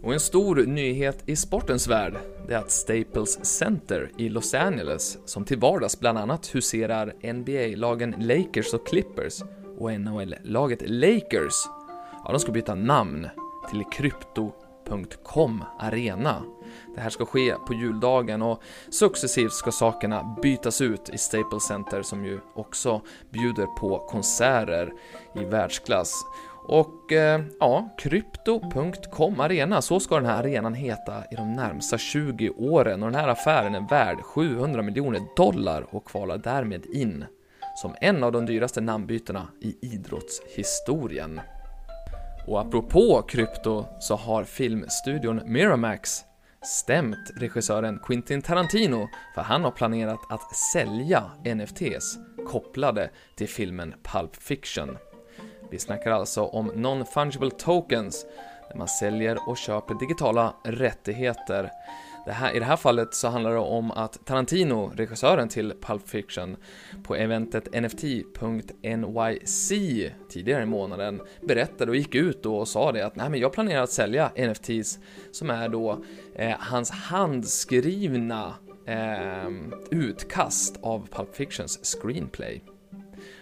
Och 0.02 0.14
en 0.14 0.20
stor 0.20 0.56
nyhet 0.56 1.24
i 1.26 1.36
sportens 1.36 1.88
värld, 1.88 2.14
det 2.48 2.54
är 2.54 2.58
att 2.58 2.72
Staples 2.72 3.46
Center 3.46 4.12
i 4.18 4.30
Los 4.30 4.54
Angeles, 4.54 5.18
som 5.26 5.46
till 5.46 5.58
vardags 5.58 6.00
bland 6.00 6.18
annat 6.18 6.56
huserar 6.56 7.34
NBA-lagen 7.34 8.16
Lakers 8.20 8.74
och 8.74 8.88
Clippers 8.88 9.42
och 9.78 10.00
NHL-laget 10.00 10.90
Lakers, 10.90 11.54
ja, 12.24 12.32
de 12.32 12.40
ska 12.40 12.52
byta 12.52 12.76
namn 12.76 13.28
till 13.70 13.84
.com 14.90 15.64
Arena. 15.80 16.44
Det 16.96 17.02
här 17.02 17.10
ska 17.10 17.26
ske 17.26 17.54
på 17.68 17.74
juldagen 17.74 18.42
och 18.42 18.62
successivt 18.90 19.54
ska 19.54 19.72
sakerna 19.72 20.36
bytas 20.42 20.82
ut 20.82 21.10
i 21.10 21.18
Staples 21.18 21.64
Center 21.64 22.02
som 22.02 22.26
ju 22.26 22.40
också 22.56 23.02
bjuder 23.30 23.66
på 23.66 24.08
konserter 24.10 24.94
i 25.36 25.46
världsklass. 25.46 26.26
Och 26.66 27.12
eh, 27.12 27.42
ja, 27.60 27.90
Krypto.com 27.98 29.40
Arena, 29.40 29.82
så 29.82 30.00
ska 30.00 30.16
den 30.16 30.26
här 30.26 30.40
arenan 30.40 30.74
heta 30.74 31.24
i 31.32 31.36
de 31.36 31.54
närmsta 31.54 31.98
20 31.98 32.50
åren 32.50 33.04
och 33.04 33.12
den 33.12 33.22
här 33.22 33.28
affären 33.28 33.76
är 33.76 33.90
värd 33.90 34.22
700 34.22 34.82
miljoner 34.82 35.22
dollar 35.36 35.86
och 35.90 36.06
kvalar 36.06 36.38
därmed 36.38 36.86
in 36.86 37.26
som 37.76 37.96
en 38.02 38.24
av 38.24 38.32
de 38.32 38.46
dyraste 38.46 38.82
namnbytena 38.82 39.48
i 39.62 39.76
idrottshistorien. 39.82 41.42
Och 42.48 42.62
apropå 42.62 43.22
krypto 43.22 43.86
så 44.00 44.16
har 44.16 44.44
filmstudion 44.44 45.42
Miramax 45.46 46.26
stämt 46.66 47.32
regissören 47.36 48.00
Quentin 48.00 48.42
Tarantino 48.42 49.08
för 49.36 49.42
han 49.42 49.64
har 49.64 49.72
planerat 49.72 50.20
att 50.30 50.56
sälja 50.56 51.24
NFTs 51.56 52.18
kopplade 52.48 53.10
till 53.36 53.50
filmen 53.50 53.94
Pulp 54.04 54.36
Fiction. 54.36 54.98
Vi 55.72 55.80
snackar 55.80 56.12
alltså 56.12 56.46
om 56.46 56.72
non-fungible 56.72 57.50
tokens, 57.50 58.26
där 58.70 58.78
man 58.78 58.88
säljer 58.88 59.50
och 59.50 59.58
köper 59.58 60.00
digitala 60.00 60.54
rättigheter. 60.64 61.72
Det 62.26 62.32
här, 62.32 62.56
I 62.56 62.60
det 62.60 62.66
här 62.66 62.76
fallet 62.76 63.14
så 63.14 63.28
handlar 63.28 63.52
det 63.52 63.60
om 63.60 63.92
att 63.92 64.26
Tarantino, 64.26 64.92
regissören 64.96 65.50
till 65.50 65.74
Pulp 65.82 66.10
Fiction, 66.10 66.58
på 67.04 67.16
eventet 67.16 67.84
NFT.nyc 67.84 69.72
tidigare 70.30 70.64
i 70.64 70.66
månaden 70.66 71.22
berättade 71.42 71.92
och 71.92 71.98
gick 71.98 72.16
ut 72.16 72.46
och 72.46 72.68
sa 72.68 72.92
det 72.92 73.06
att 73.06 73.16
nej 73.16 73.30
men 73.30 73.40
jag 73.40 73.54
planerar 73.54 73.84
att 73.84 73.90
sälja 73.90 74.32
NFTs 74.38 75.00
som 75.32 75.50
är 75.50 75.70
då 75.70 76.04
eh, 76.36 76.56
hans 76.60 76.92
handskrivna 76.92 78.54
eh, 78.88 79.50
utkast 79.92 80.80
av 80.82 81.08
Pulp 81.12 81.36
Fictions 81.36 81.98
screenplay. 82.02 82.64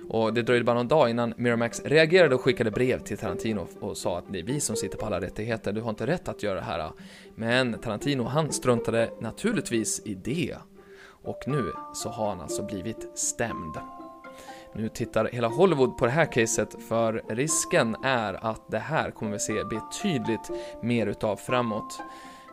Och 0.10 0.34
det 0.34 0.42
dröjde 0.42 0.66
bara 0.66 0.76
någon 0.76 0.88
dag 0.88 1.10
innan 1.10 1.34
Miramax 1.38 1.82
reagerade 1.86 2.36
och 2.36 2.42
skickade 2.42 2.72
brev 2.72 3.00
till 3.00 3.18
Tarantino 3.18 3.68
och 3.80 3.98
sa 3.98 4.18
att 4.18 4.26
det 4.30 4.40
är 4.40 4.44
vi 4.44 4.60
som 4.60 4.76
sitter 4.76 4.98
på 4.98 5.06
alla 5.06 5.22
rättigheter, 5.22 5.74
du 5.74 5.82
har 5.82 5.90
inte 5.90 6.08
rätt 6.08 6.28
att 6.28 6.44
göra 6.44 6.56
det 6.56 6.66
här. 6.66 6.92
Men 7.36 7.74
Tarantino, 7.74 8.24
han 8.24 8.52
struntade 8.52 9.10
naturligtvis 9.20 10.02
i 10.06 10.16
det. 10.16 10.56
Och 11.24 11.44
nu 11.48 11.72
så 11.94 12.10
har 12.10 12.30
han 12.30 12.42
alltså 12.42 12.66
blivit 12.66 13.18
stämd. 13.18 13.76
Nu 14.74 14.90
tittar 14.90 15.26
hela 15.26 15.48
Hollywood 15.48 15.98
på 15.98 16.06
det 16.06 16.12
här 16.12 16.26
caset 16.26 16.76
för 16.88 17.24
risken 17.30 17.96
är 18.04 18.46
att 18.46 18.72
det 18.72 18.80
här 18.80 19.12
kommer 19.12 19.32
vi 19.32 19.40
se 19.40 19.64
betydligt 19.64 20.52
mer 20.82 21.08
utav 21.08 21.36
framåt. 21.36 22.00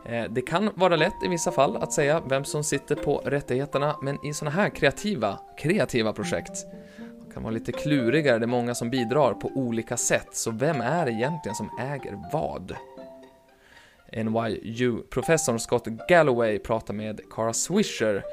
Eh, 0.05 0.23
det 0.29 0.41
kan 0.41 0.69
vara 0.75 0.95
lätt 0.95 1.23
i 1.25 1.27
vissa 1.27 1.51
fall 1.51 1.77
att 1.77 1.93
säga 1.93 2.21
vem 2.29 2.43
som 2.43 2.63
sitter 2.63 2.95
på 2.95 3.21
rättigheterna, 3.25 3.95
men 4.01 4.25
i 4.25 4.33
sådana 4.33 4.55
här 4.55 4.69
kreativa, 4.69 5.39
kreativa 5.57 6.13
projekt 6.13 6.65
kan 7.33 7.43
vara 7.43 7.53
lite 7.53 7.71
klurigare, 7.71 8.39
det 8.39 8.45
är 8.45 8.47
många 8.47 8.75
som 8.75 8.89
bidrar 8.89 9.33
på 9.33 9.51
olika 9.55 9.97
sätt, 9.97 10.27
så 10.31 10.51
vem 10.51 10.81
är 10.81 11.05
det 11.05 11.11
egentligen 11.11 11.55
som 11.55 11.69
äger 11.79 12.29
vad? 12.33 12.75
NYU-professorn 14.11 15.59
Scott 15.59 15.85
Galloway 15.85 16.59
pratar 16.59 16.93
med 16.93 17.21
Cara 17.31 17.53
Swisher 17.53 18.23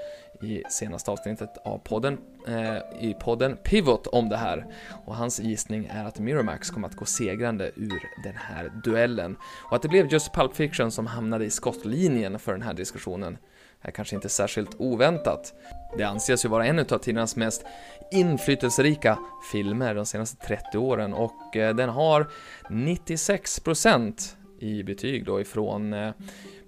i 0.42 0.62
senaste 0.70 1.10
avsnittet 1.10 1.56
av 1.64 1.78
podden, 1.78 2.18
eh, 2.48 2.76
i 3.00 3.16
podden 3.20 3.56
Pivot 3.56 4.06
om 4.06 4.28
det 4.28 4.36
här. 4.36 4.66
Och 5.06 5.16
hans 5.16 5.40
gissning 5.40 5.88
är 5.92 6.04
att 6.04 6.18
Miramax 6.18 6.70
kommer 6.70 6.88
att 6.88 6.96
gå 6.96 7.04
segrande 7.04 7.70
ur 7.76 8.22
den 8.24 8.36
här 8.36 8.72
duellen. 8.84 9.36
Och 9.70 9.76
att 9.76 9.82
det 9.82 9.88
blev 9.88 10.12
just 10.12 10.32
Pulp 10.32 10.56
Fiction 10.56 10.90
som 10.90 11.06
hamnade 11.06 11.44
i 11.44 11.50
skottlinjen 11.50 12.38
för 12.38 12.52
den 12.52 12.62
här 12.62 12.74
diskussionen 12.74 13.38
är 13.86 13.90
kanske 13.90 14.16
inte 14.16 14.28
särskilt 14.28 14.70
oväntat. 14.78 15.54
Det 15.96 16.04
anses 16.04 16.44
ju 16.44 16.48
vara 16.48 16.66
en 16.66 16.78
av 16.78 16.98
tidernas 16.98 17.36
mest 17.36 17.64
inflytelserika 18.12 19.18
filmer 19.52 19.94
de 19.94 20.06
senaste 20.06 20.46
30 20.46 20.78
åren 20.78 21.14
och 21.14 21.56
eh, 21.56 21.76
den 21.76 21.88
har 21.88 22.26
96% 22.68 24.12
i 24.60 24.82
betyg 24.82 25.24
då 25.24 25.40
ifrån 25.40 25.92
eh, 25.92 26.10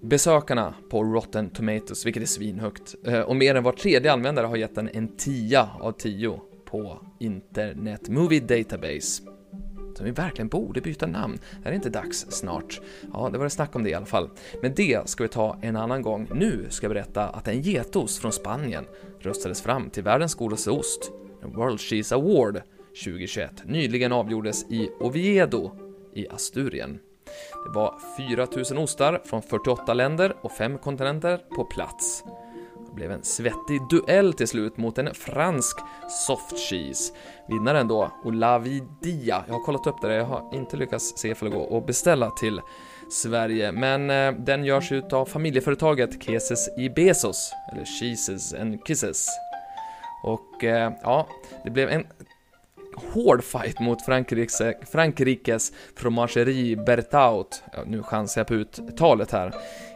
besökarna 0.01 0.73
på 0.89 1.03
Rotten 1.03 1.49
Tomatoes, 1.49 2.05
vilket 2.05 2.23
är 2.23 2.27
svinhögt. 2.27 2.95
Eh, 3.05 3.19
och 3.19 3.35
mer 3.35 3.55
än 3.55 3.63
var 3.63 3.71
tredje 3.71 4.13
användare 4.13 4.47
har 4.47 4.55
gett 4.55 4.75
den 4.75 4.89
en 4.93 5.17
10 5.17 5.67
av 5.79 5.91
10 5.91 6.39
på 6.65 7.01
Internet 7.19 8.09
Movie 8.09 8.39
Database 8.39 9.23
som 9.99 10.05
vi 10.05 10.11
verkligen 10.11 10.47
borde 10.47 10.81
byta 10.81 11.07
namn. 11.07 11.39
Är 11.63 11.69
det 11.69 11.75
inte 11.75 11.89
dags 11.89 12.25
snart? 12.29 12.81
Ja, 13.13 13.29
det 13.31 13.37
var 13.37 13.45
det 13.45 13.49
snack 13.49 13.75
om 13.75 13.83
det 13.83 13.89
i 13.89 13.93
alla 13.93 14.05
fall. 14.05 14.29
Men 14.61 14.73
det 14.75 15.09
ska 15.09 15.23
vi 15.23 15.29
ta 15.29 15.57
en 15.61 15.75
annan 15.75 16.01
gång. 16.01 16.29
Nu 16.33 16.65
ska 16.69 16.85
jag 16.85 16.93
berätta 16.93 17.29
att 17.29 17.47
en 17.47 17.61
getost 17.61 18.21
från 18.21 18.31
Spanien 18.31 18.85
röstades 19.19 19.61
fram 19.61 19.89
till 19.89 20.03
världens 20.03 20.35
godaste 20.35 20.71
ost, 20.71 21.11
World 21.41 21.79
Cheese 21.79 22.15
Award 22.15 22.61
2021, 23.03 23.51
nyligen 23.65 24.11
avgjordes 24.11 24.63
i 24.71 24.89
Oviedo 24.99 25.71
i 26.13 26.27
Asturien. 26.29 26.99
Det 27.65 27.75
var 27.75 27.99
4000 28.17 28.77
ostar 28.77 29.21
från 29.25 29.41
48 29.41 29.93
länder 29.93 30.35
och 30.41 30.51
5 30.51 30.77
kontinenter 30.77 31.37
på 31.55 31.65
plats. 31.65 32.23
Det 32.89 32.95
blev 32.95 33.11
en 33.11 33.23
svettig 33.23 33.81
duell 33.89 34.33
till 34.33 34.47
slut 34.47 34.77
mot 34.77 34.97
en 34.97 35.13
fransk 35.13 35.77
soft 36.27 36.59
cheese. 36.69 37.13
Vinnaren 37.47 37.87
då, 37.87 38.11
Olavidia. 38.23 39.43
Jag 39.47 39.53
har 39.53 39.65
kollat 39.65 39.87
upp 39.87 40.01
det, 40.01 40.07
där, 40.07 40.15
jag 40.15 40.25
har 40.25 40.49
inte 40.53 40.77
lyckats 40.77 41.17
se 41.17 41.29
ifall 41.29 41.49
det 41.49 41.55
går 41.55 41.77
att 41.77 41.87
beställa 41.87 42.31
till 42.31 42.61
Sverige, 43.11 43.71
men 43.71 44.09
eh, 44.09 44.31
den 44.31 44.63
görs 44.63 44.91
ut 44.91 45.13
av 45.13 45.25
familjeföretaget 45.25 46.23
Keses 46.23 46.69
i 46.77 46.89
Bezos, 46.89 47.51
eller 47.71 47.85
Cheeses 47.85 48.53
and 48.53 48.87
Kisses. 48.87 49.27
Och 50.23 50.63
eh, 50.63 50.93
ja, 51.03 51.27
det 51.63 51.69
blev 51.69 51.89
en 51.89 52.07
hård 53.13 53.43
fight 53.43 53.79
mot 53.79 54.05
Frankrikes, 54.05 54.61
Frankrikes 54.91 55.71
fromagerie 55.95 56.75
Berthaut. 56.75 57.63
Ja, 57.73 57.83
nu 57.85 58.03
chansar 58.03 58.41
jag 58.41 58.47
på 58.47 58.53
uttalet 58.53 59.31
här. 59.31 59.47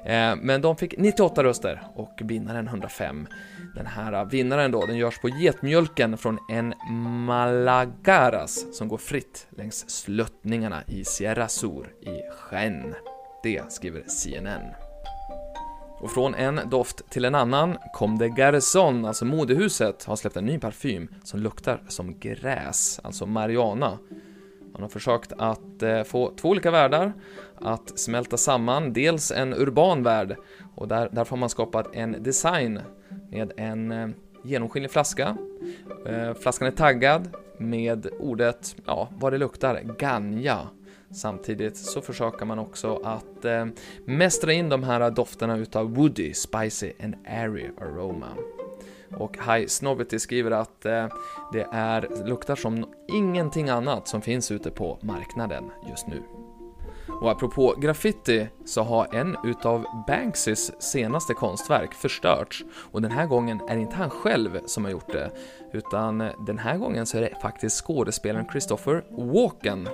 Eh, 0.05 0.35
men 0.35 0.61
de 0.61 0.75
fick 0.75 0.97
98 0.97 1.43
röster 1.43 1.81
och 1.95 2.19
vinnaren 2.23 2.67
105. 2.67 3.27
Den 3.75 3.85
här 3.85 4.25
vinnaren 4.25 4.71
då, 4.71 4.85
den 4.85 4.97
görs 4.97 5.19
på 5.19 5.29
getmjölken 5.29 6.17
från 6.17 6.39
en 6.49 6.73
Malagaras 7.25 8.77
som 8.77 8.87
går 8.87 8.97
fritt 8.97 9.47
längs 9.57 9.89
sluttningarna 9.89 10.83
i 10.87 11.05
Sierra 11.05 11.47
Sur 11.47 11.93
i 12.01 12.21
Gen, 12.51 12.95
Det 13.43 13.71
skriver 13.71 14.03
CNN. 14.07 14.82
Och 16.03 16.11
från 16.11 16.35
en 16.35 16.59
doft 16.69 17.09
till 17.09 17.25
en 17.25 17.35
annan 17.35 17.77
kom 17.93 18.17
de 18.17 18.29
Garçon, 18.29 19.05
alltså 19.05 19.25
modehuset, 19.25 20.03
har 20.03 20.15
släppt 20.15 20.37
en 20.37 20.45
ny 20.45 20.59
parfym 20.59 21.07
som 21.23 21.39
luktar 21.39 21.81
som 21.87 22.19
gräs, 22.19 22.99
alltså 23.03 23.25
marijuana. 23.25 23.97
Man 24.73 24.81
har 24.81 24.89
försökt 24.89 25.33
att 25.37 25.83
eh, 25.83 26.03
få 26.03 26.33
två 26.35 26.49
olika 26.49 26.71
världar 26.71 27.13
att 27.55 27.99
smälta 27.99 28.37
samman, 28.37 28.93
dels 28.93 29.31
en 29.31 29.53
urban 29.53 30.03
värld 30.03 30.35
och 30.75 30.87
där, 30.87 31.09
därför 31.11 31.29
har 31.29 31.37
man 31.37 31.49
skapat 31.49 31.95
en 31.95 32.23
design 32.23 32.79
med 33.31 33.51
en 33.57 33.91
eh, 33.91 34.09
genomskinlig 34.43 34.91
flaska. 34.91 35.37
Eh, 36.05 36.33
flaskan 36.33 36.67
är 36.67 36.71
taggad 36.71 37.35
med 37.57 38.07
ordet, 38.19 38.75
ja, 38.85 39.09
vad 39.11 39.33
det 39.33 39.37
luktar, 39.37 39.81
ganja. 39.99 40.59
Samtidigt 41.13 41.77
så 41.77 42.01
försöker 42.01 42.45
man 42.45 42.59
också 42.59 43.01
att 43.03 43.45
eh, 43.45 43.65
mästra 44.05 44.53
in 44.53 44.69
de 44.69 44.83
här 44.83 45.11
dofterna 45.11 45.57
utav 45.57 45.93
woody, 45.93 46.33
spicy 46.33 46.91
and 47.03 47.15
airy 47.27 47.69
aroma. 47.81 48.29
Och 49.17 49.37
High 49.37 49.67
Snobbity 49.67 50.19
skriver 50.19 50.51
att 50.51 50.85
eh, 50.85 51.07
det 51.53 51.67
är, 51.71 52.25
luktar 52.25 52.55
som 52.55 52.85
ingenting 53.07 53.69
annat 53.69 54.07
som 54.07 54.21
finns 54.21 54.51
ute 54.51 54.71
på 54.71 54.97
marknaden 55.01 55.71
just 55.89 56.07
nu. 56.07 56.23
Och 57.21 57.31
apropå 57.31 57.75
graffiti 57.77 58.47
så 58.65 58.83
har 58.83 59.15
en 59.15 59.37
utav 59.43 59.85
Banksys 60.07 60.81
senaste 60.81 61.33
konstverk 61.33 61.93
förstörts 61.93 62.63
och 62.91 63.01
den 63.01 63.11
här 63.11 63.25
gången 63.25 63.61
är 63.69 63.75
det 63.75 63.81
inte 63.81 63.95
han 63.95 64.09
själv 64.09 64.59
som 64.65 64.83
har 64.83 64.91
gjort 64.91 65.11
det 65.11 65.31
utan 65.73 66.17
den 66.45 66.57
här 66.57 66.77
gången 66.77 67.05
så 67.05 67.17
är 67.17 67.21
det 67.21 67.41
faktiskt 67.41 67.85
skådespelaren 67.85 68.47
Christopher 68.51 69.03
Walken 69.09 69.89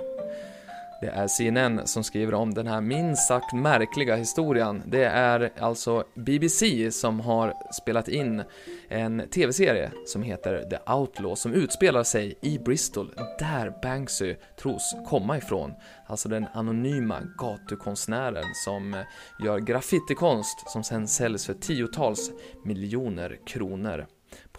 det 1.00 1.06
är 1.06 1.28
CNN 1.28 1.86
som 1.86 2.04
skriver 2.04 2.34
om 2.34 2.54
den 2.54 2.66
här 2.66 2.80
minst 2.80 3.28
sagt 3.28 3.52
märkliga 3.52 4.16
historien. 4.16 4.82
Det 4.86 5.04
är 5.04 5.52
alltså 5.58 6.04
BBC 6.14 6.90
som 6.90 7.20
har 7.20 7.54
spelat 7.72 8.08
in 8.08 8.42
en 8.88 9.28
TV-serie 9.30 9.90
som 10.06 10.22
heter 10.22 10.64
The 10.70 10.92
Outlaw 10.92 11.36
som 11.36 11.54
utspelar 11.54 12.02
sig 12.02 12.34
i 12.40 12.58
Bristol, 12.58 13.14
där 13.38 13.72
Banksy 13.82 14.34
tros 14.62 14.96
komma 15.08 15.38
ifrån. 15.38 15.74
Alltså 16.06 16.28
den 16.28 16.46
anonyma 16.54 17.20
gatukonstnären 17.38 18.54
som 18.54 19.04
gör 19.44 19.58
graffitikonst 19.58 20.70
som 20.70 20.84
sen 20.84 21.08
säljs 21.08 21.46
för 21.46 21.54
tiotals 21.54 22.30
miljoner 22.64 23.38
kronor 23.46 24.06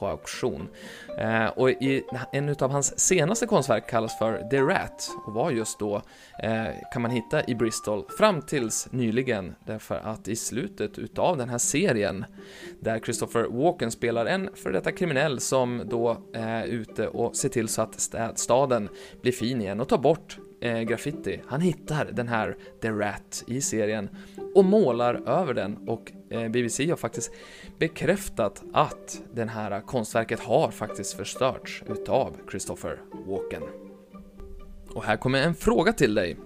på 0.01 0.07
auktion. 0.07 0.69
Eh, 1.17 1.45
och 1.45 1.69
i, 1.69 2.03
en 2.31 2.55
av 2.59 2.71
hans 2.71 2.99
senaste 2.99 3.45
konstverk 3.45 3.89
kallas 3.89 4.17
för 4.17 4.49
The 4.49 4.61
Rat 4.61 5.09
och 5.25 5.33
var 5.33 5.51
just 5.51 5.79
då, 5.79 6.01
eh, 6.43 6.65
kan 6.93 7.01
man 7.01 7.11
hitta 7.11 7.43
i 7.47 7.55
Bristol 7.55 8.05
fram 8.17 8.41
tills 8.41 8.87
nyligen 8.91 9.55
därför 9.65 9.95
att 9.95 10.27
i 10.27 10.35
slutet 10.35 10.99
utav 10.99 11.37
den 11.37 11.49
här 11.49 11.57
serien 11.57 12.25
där 12.79 12.99
Christopher 12.99 13.43
Walken 13.43 13.91
spelar 13.91 14.25
en 14.25 14.49
för 14.55 14.71
detta 14.71 14.91
kriminell 14.91 15.39
som 15.39 15.83
då 15.85 16.11
eh, 16.35 16.41
är 16.47 16.65
ute 16.65 17.07
och 17.07 17.35
ser 17.35 17.49
till 17.49 17.67
så 17.67 17.81
att 17.81 18.39
staden 18.39 18.89
blir 19.21 19.31
fin 19.31 19.61
igen 19.61 19.79
och 19.79 19.89
tar 19.89 19.97
bort 19.97 20.37
eh, 20.61 20.81
graffiti. 20.81 21.41
Han 21.47 21.61
hittar 21.61 22.05
den 22.05 22.27
här 22.27 22.57
The 22.81 22.89
Rat 22.89 23.43
i 23.47 23.61
serien 23.61 24.09
och 24.55 24.65
målar 24.65 25.13
över 25.29 25.53
den 25.53 25.77
och 25.87 26.11
eh, 26.29 26.49
BBC 26.49 26.89
har 26.89 26.97
faktiskt 26.97 27.31
bekräftat 27.79 28.63
att 28.73 29.21
det 29.33 29.45
här 29.45 29.81
konstverket 29.81 30.39
har 30.39 30.71
faktiskt 30.71 31.13
förstörts 31.13 31.83
utav 31.89 32.37
Christopher 32.49 33.01
Walken. 33.27 33.63
Och 34.93 35.03
här 35.03 35.17
kommer 35.17 35.43
en 35.43 35.55
fråga 35.55 35.93
till 35.93 36.15
dig. 36.15 36.37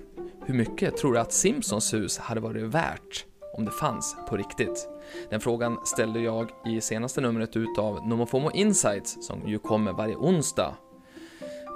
Hur 0.45 0.53
mycket 0.53 0.98
tror 0.98 1.13
du 1.13 1.19
att 1.19 1.34
Simpsons 1.34 1.93
hus 1.93 2.17
hade 2.17 2.41
varit 2.41 2.63
värt 2.63 3.25
om 3.57 3.65
det 3.65 3.72
fanns 3.72 4.15
på 4.29 4.38
riktigt? 4.38 4.89
Den 5.29 5.39
frågan 5.39 5.77
ställde 5.86 6.19
jag 6.19 6.50
i 6.65 6.81
senaste 6.81 7.22
numret 7.22 7.55
utav 7.55 8.07
Nomofomo 8.07 8.51
Insights 8.51 9.27
som 9.27 9.48
ju 9.48 9.60
kommer 9.60 9.93
varje 9.93 10.15
onsdag 10.15 10.75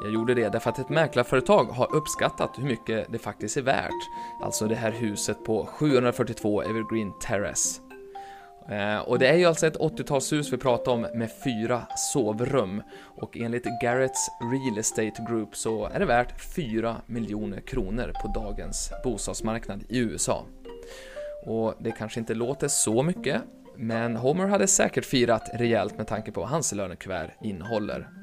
jag 0.02 0.12
gjorde 0.12 0.34
det 0.34 0.50
därför 0.50 0.70
att 0.70 0.80
ett 0.80 0.90
mäklarföretag 0.90 1.64
har 1.64 1.96
uppskattat 1.96 2.52
hur 2.58 2.64
mycket 2.64 3.12
det 3.12 3.20
faktiskt 3.20 3.58
är 3.58 3.62
värt. 3.62 4.10
Alltså 4.42 4.68
det 4.68 4.76
här 4.76 4.92
huset 4.92 5.44
på 5.44 5.66
742 5.66 6.62
Evergreen 6.62 7.14
Terrace. 7.22 7.82
Eh, 8.70 8.98
och 8.98 9.20
det 9.20 9.28
är 9.28 9.38
ju 9.38 9.46
alltså 9.46 9.68
ett 9.68 9.78
80-talshus 9.78 10.52
vi 10.52 10.58
pratar 10.58 10.92
om 10.92 11.02
med 11.02 11.32
fyra 11.44 11.88
sovrum 11.96 12.84
och 13.04 13.38
enligt 13.38 13.68
Garretts 13.84 14.30
Real 14.52 14.78
Estate 14.78 15.26
Group 15.30 15.56
så 15.56 15.86
är 15.86 16.00
det 16.00 16.06
värt 16.06 16.42
4 16.56 17.02
miljoner 17.06 17.62
kronor 17.62 18.12
på 18.22 18.28
dagens 18.28 18.92
bostadsmarknad 19.04 19.84
i 19.90 20.00
USA. 20.00 20.46
Och 21.46 21.74
det 21.80 21.92
kanske 21.92 22.20
inte 22.20 22.34
låter 22.34 22.68
så 22.68 23.04
mycket, 23.04 23.42
men 23.76 24.16
Homer 24.16 24.48
hade 24.48 24.68
säkert 24.68 25.06
firat 25.06 25.50
rejält 25.54 25.98
med 25.98 26.08
tanke 26.08 26.32
på 26.32 26.42
vad 26.42 26.50
hans 26.50 26.74
lönekuvert 26.74 27.32
innehåller. 27.42 28.19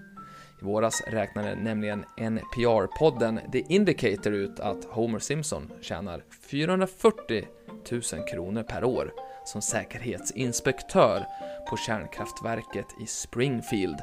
I 0.66 0.68
våras 0.68 1.02
räknade 1.06 1.54
nämligen 1.54 2.04
NPR-podden 2.16 3.50
The 3.52 3.64
Indicator 3.68 4.32
ut 4.32 4.60
att 4.60 4.84
Homer 4.84 5.18
Simpson 5.18 5.72
tjänar 5.80 6.24
440 6.50 7.44
000 7.90 8.02
kronor 8.30 8.62
per 8.62 8.84
år 8.84 9.12
som 9.44 9.62
säkerhetsinspektör 9.62 11.26
på 11.70 11.76
kärnkraftverket 11.76 12.86
i 13.02 13.06
Springfield. 13.06 13.98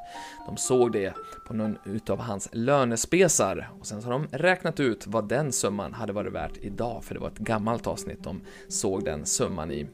De 0.45 0.57
såg 0.57 0.91
det 0.91 1.13
på 1.47 1.53
någon 1.53 1.77
utav 1.85 2.19
hans 2.19 2.49
lönespesar 2.51 3.69
och 3.79 3.87
sen 3.87 4.01
så 4.01 4.07
har 4.07 4.13
de 4.13 4.27
räknat 4.31 4.79
ut 4.79 5.07
vad 5.07 5.29
den 5.29 5.51
summan 5.51 5.93
hade 5.93 6.13
varit 6.13 6.33
värt 6.33 6.57
idag, 6.57 7.03
för 7.03 7.13
det 7.13 7.19
var 7.19 7.27
ett 7.27 7.37
gammalt 7.37 7.87
avsnitt 7.87 8.23
de 8.23 8.41
såg 8.67 9.05
den 9.05 9.25
summan 9.25 9.71
i. 9.71 9.87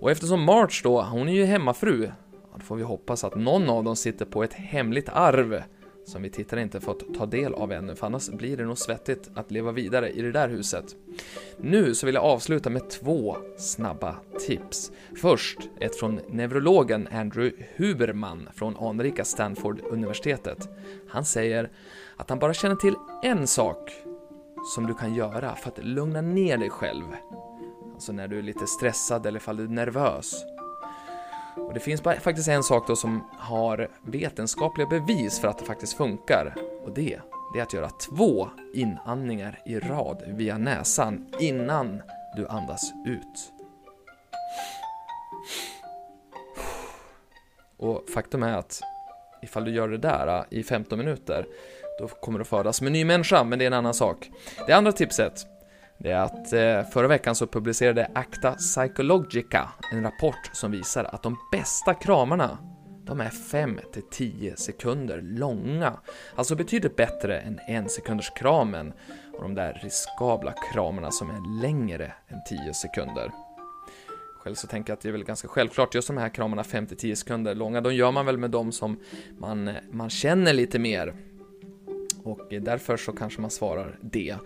Och 0.00 0.10
eftersom 0.10 0.42
March 0.42 0.80
då, 0.84 1.02
hon 1.02 1.28
är 1.28 1.32
ju 1.32 1.44
hemmafru, 1.44 2.10
då 2.54 2.60
får 2.60 2.76
vi 2.76 2.82
hoppas 2.82 3.24
att 3.24 3.34
någon 3.34 3.70
av 3.70 3.84
dem 3.84 3.96
sitter 3.96 4.24
på 4.24 4.44
ett 4.44 4.54
hemligt 4.54 5.08
arv 5.08 5.62
som 6.04 6.22
vi 6.22 6.30
tittare 6.30 6.62
inte 6.62 6.80
fått 6.80 7.14
ta 7.14 7.26
del 7.26 7.54
av 7.54 7.72
ännu, 7.72 7.94
för 7.94 8.06
annars 8.06 8.28
blir 8.28 8.56
det 8.56 8.64
nog 8.64 8.78
svettigt 8.78 9.30
att 9.34 9.50
leva 9.50 9.72
vidare 9.72 10.10
i 10.10 10.22
det 10.22 10.32
där 10.32 10.48
huset. 10.48 10.96
Nu 11.56 11.94
så 11.94 12.06
vill 12.06 12.14
jag 12.14 12.24
avsluta 12.24 12.70
med 12.70 12.90
två 12.90 13.36
snabba 13.58 14.16
tips. 14.46 14.92
Först 15.16 15.58
ett 15.80 15.96
från 15.96 16.20
neurologen 16.28 17.08
Andrew 17.12 17.66
Huberman 17.76 18.48
från 18.54 18.76
anrika 18.76 19.24
Stanford-universitetet. 19.24 20.68
Han 21.08 21.24
säger 21.24 21.70
att 22.16 22.30
han 22.30 22.38
bara 22.38 22.54
känner 22.54 22.76
till 22.76 22.94
en 23.22 23.46
sak 23.46 23.92
som 24.74 24.86
du 24.86 24.94
kan 24.94 25.14
göra 25.14 25.54
för 25.54 25.68
att 25.68 25.84
lugna 25.84 26.20
ner 26.20 26.58
dig 26.58 26.70
själv. 26.70 27.04
Alltså 27.94 28.12
när 28.12 28.28
du 28.28 28.38
är 28.38 28.42
lite 28.42 28.66
stressad 28.66 29.26
eller 29.26 29.40
ifall 29.40 29.56
du 29.56 29.64
är 29.64 29.68
nervös. 29.68 30.44
Och 31.72 31.78
det 31.78 31.84
finns 31.84 32.00
faktiskt 32.00 32.48
en 32.48 32.62
sak 32.62 32.86
då 32.86 32.96
som 32.96 33.24
har 33.38 33.88
vetenskapliga 34.02 34.86
bevis 34.86 35.40
för 35.40 35.48
att 35.48 35.58
det 35.58 35.64
faktiskt 35.64 35.96
funkar. 35.96 36.54
Och 36.84 36.92
det, 36.94 37.20
det 37.52 37.58
är 37.58 37.62
att 37.62 37.72
göra 37.72 37.90
två 37.90 38.48
inandningar 38.74 39.58
i 39.66 39.78
rad 39.78 40.22
via 40.26 40.58
näsan 40.58 41.26
innan 41.40 42.02
du 42.36 42.46
andas 42.48 42.92
ut. 43.06 43.52
Och 47.76 48.04
faktum 48.14 48.42
är 48.42 48.56
att 48.56 48.80
ifall 49.42 49.64
du 49.64 49.70
gör 49.70 49.88
det 49.88 49.98
där 49.98 50.38
äh, 50.38 50.58
i 50.58 50.62
15 50.62 50.98
minuter, 50.98 51.46
då 51.98 52.08
kommer 52.08 52.38
du 52.38 52.44
födas 52.44 52.76
som 52.76 52.86
en 52.86 52.92
ny 52.92 53.04
människa, 53.04 53.44
men 53.44 53.58
det 53.58 53.64
är 53.64 53.66
en 53.66 53.72
annan 53.72 53.94
sak. 53.94 54.30
Det 54.66 54.72
andra 54.72 54.92
tipset 54.92 55.46
det 56.02 56.10
är 56.10 56.20
att 56.20 56.52
eh, 56.52 56.90
förra 56.92 57.08
veckan 57.08 57.34
så 57.34 57.46
publicerade 57.46 58.10
Acta 58.14 58.52
Psychologica 58.52 59.68
en 59.92 60.02
rapport 60.02 60.50
som 60.52 60.70
visar 60.70 61.04
att 61.04 61.22
de 61.22 61.36
bästa 61.52 61.94
kramarna 61.94 62.58
de 63.04 63.20
är 63.20 63.30
5-10 63.30 64.56
sekunder 64.56 65.20
långa. 65.22 65.92
Alltså 66.34 66.54
betydligt 66.54 66.96
bättre 66.96 67.40
än 67.40 67.60
en 67.68 67.88
sekunders 67.88 68.30
kramen 68.36 68.92
och 69.32 69.42
de 69.42 69.54
där 69.54 69.80
riskabla 69.82 70.54
kramarna 70.72 71.10
som 71.10 71.30
är 71.30 71.62
längre 71.62 72.12
än 72.28 72.44
10 72.48 72.74
sekunder. 72.74 73.30
Själv 74.42 74.54
så 74.54 74.66
tänker 74.66 74.90
jag 74.90 74.96
att 74.96 75.00
det 75.00 75.08
är 75.08 75.12
väl 75.12 75.24
ganska 75.24 75.48
självklart, 75.48 75.94
just 75.94 76.08
de 76.08 76.16
här 76.16 76.28
kramarna 76.28 76.62
5-10 76.62 77.14
sekunder 77.14 77.54
långa, 77.54 77.80
de 77.80 77.94
gör 77.94 78.12
man 78.12 78.26
väl 78.26 78.38
med 78.38 78.50
de 78.50 78.72
som 78.72 79.00
man, 79.38 79.70
man 79.90 80.10
känner 80.10 80.52
lite 80.52 80.78
mer 80.78 81.14
och 82.24 82.54
därför 82.60 82.96
så 82.96 83.12
kanske 83.12 83.40
man 83.40 83.50
svarar 83.50 83.98
det. 84.00 84.36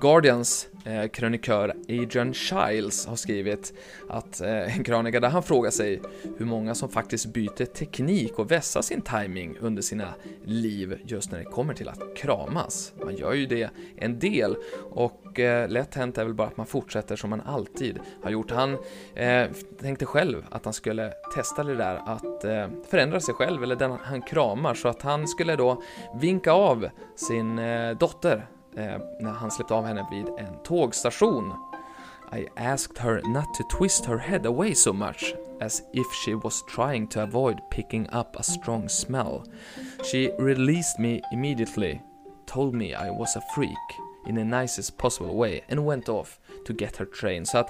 Guardians 0.00 0.68
eh, 0.84 1.06
krönikör 1.08 1.74
Adrian 1.88 2.34
Childs 2.34 3.06
har 3.06 3.16
skrivit 3.16 3.72
att 4.08 4.40
eh, 4.40 4.76
en 4.76 4.84
krönika 4.84 5.20
där 5.20 5.28
han 5.28 5.42
frågar 5.42 5.70
sig 5.70 6.00
hur 6.38 6.46
många 6.46 6.74
som 6.74 6.88
faktiskt 6.88 7.26
byter 7.26 7.64
teknik 7.64 8.38
och 8.38 8.50
vässar 8.50 8.82
sin 8.82 9.00
timing 9.00 9.56
under 9.60 9.82
sina 9.82 10.14
liv 10.44 10.98
just 11.04 11.30
när 11.30 11.38
det 11.38 11.44
kommer 11.44 11.74
till 11.74 11.88
att 11.88 12.16
kramas. 12.16 12.92
Man 13.04 13.16
gör 13.16 13.32
ju 13.32 13.46
det 13.46 13.70
en 13.96 14.18
del 14.18 14.56
och 14.90 15.23
eh, 15.40 15.68
lätt 15.68 15.94
hänt 15.94 16.18
är 16.18 16.24
väl 16.24 16.34
bara 16.34 16.48
att 16.48 16.56
man 16.56 16.66
fortsätter 16.66 17.16
som 17.16 17.30
man 17.30 17.40
alltid 17.40 17.98
har 18.22 18.30
gjort. 18.30 18.50
Han 18.50 18.78
eh, 19.14 19.50
tänkte 19.80 20.06
själv 20.06 20.46
att 20.50 20.64
han 20.64 20.74
skulle 20.74 21.12
testa 21.34 21.64
det 21.64 21.74
där 21.74 22.00
att 22.06 22.44
eh, 22.44 22.68
förändra 22.90 23.20
sig 23.20 23.34
själv 23.34 23.62
eller 23.62 23.76
den 23.76 23.98
han 24.02 24.22
kramar 24.22 24.74
så 24.74 24.88
att 24.88 25.02
han 25.02 25.28
skulle 25.28 25.56
då 25.56 25.82
vinka 26.14 26.52
av 26.52 26.88
sin 27.16 27.58
eh, 27.58 27.96
dotter 27.96 28.46
eh, 28.76 28.98
när 29.20 29.30
han 29.30 29.50
släppte 29.50 29.74
av 29.74 29.84
henne 29.84 30.06
vid 30.10 30.26
en 30.26 30.62
tågstation. 30.64 31.52
I 32.32 32.48
asked 32.56 32.98
her 32.98 33.22
not 33.22 33.54
to 33.54 33.62
twist 33.78 34.06
her 34.06 34.18
head 34.18 34.46
away 34.46 34.74
so 34.74 34.92
much, 34.92 35.34
as 35.60 35.82
if 35.92 36.06
she 36.24 36.34
was 36.34 36.64
trying 36.74 37.06
to 37.08 37.22
avoid 37.22 37.58
picking 37.70 38.08
up 38.12 38.36
a 38.36 38.42
strong 38.42 38.88
smell. 38.88 39.44
She 40.10 40.32
released 40.38 40.98
me 40.98 41.20
immediately, 41.32 42.00
told 42.46 42.74
me 42.74 42.94
I 42.94 43.10
was 43.10 43.36
a 43.36 43.42
freak 43.54 44.03
in 44.26 44.36
the 44.36 44.44
nicest 44.44 44.96
possible 44.96 45.34
way 45.34 45.60
and 45.70 45.86
went 45.86 46.08
off 46.08 46.38
to 46.66 46.72
get 46.72 46.96
her 46.96 47.06
train. 47.20 47.46
Så 47.46 47.58
att, 47.58 47.68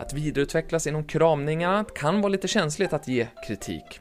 att 0.00 0.12
vidareutvecklas 0.12 0.86
inom 0.86 1.04
kramningarna 1.04 1.84
kan 1.84 2.20
vara 2.20 2.28
lite 2.28 2.48
känsligt 2.48 2.92
att 2.92 3.08
ge 3.08 3.26
kritik. 3.46 4.00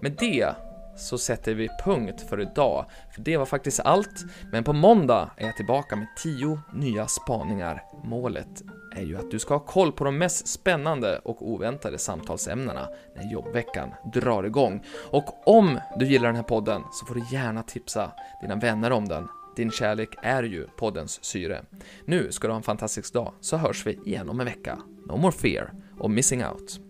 Med 0.00 0.12
det 0.18 0.54
så 0.98 1.18
sätter 1.18 1.54
vi 1.54 1.68
punkt 1.84 2.24
för 2.28 2.40
idag, 2.40 2.84
för 3.14 3.22
det 3.22 3.36
var 3.36 3.46
faktiskt 3.46 3.80
allt. 3.80 4.24
Men 4.52 4.64
på 4.64 4.72
måndag 4.72 5.30
är 5.36 5.46
jag 5.46 5.56
tillbaka 5.56 5.96
med 5.96 6.06
10 6.22 6.60
nya 6.72 7.06
spaningar. 7.06 7.84
Målet 8.04 8.62
är 8.96 9.02
ju 9.02 9.18
att 9.18 9.30
du 9.30 9.38
ska 9.38 9.54
ha 9.54 9.60
koll 9.60 9.92
på 9.92 10.04
de 10.04 10.18
mest 10.18 10.48
spännande 10.48 11.18
och 11.18 11.48
oväntade 11.48 11.98
samtalsämnena 11.98 12.88
när 13.16 13.32
jobbveckan 13.32 13.94
drar 14.14 14.44
igång. 14.44 14.84
Och 15.10 15.48
om 15.48 15.80
du 15.98 16.06
gillar 16.06 16.26
den 16.26 16.36
här 16.36 16.42
podden 16.42 16.82
så 16.92 17.06
får 17.06 17.14
du 17.14 17.22
gärna 17.32 17.62
tipsa 17.62 18.10
dina 18.40 18.56
vänner 18.56 18.92
om 18.92 19.08
den. 19.08 19.28
Din 19.58 19.70
kärlek 19.70 20.14
är 20.22 20.42
ju 20.42 20.66
poddens 20.76 21.24
syre. 21.24 21.64
Nu 22.04 22.32
ska 22.32 22.46
du 22.46 22.52
ha 22.52 22.56
en 22.56 22.62
fantastisk 22.62 23.12
dag, 23.12 23.34
så 23.40 23.56
hörs 23.56 23.86
vi 23.86 23.98
igen 24.04 24.28
om 24.28 24.40
en 24.40 24.46
vecka. 24.46 24.78
No 25.06 25.16
more 25.16 25.32
fear 25.32 25.72
och 25.98 26.10
missing 26.10 26.44
out. 26.44 26.80